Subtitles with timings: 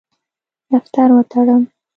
[0.71, 1.63] دفتر وتړم.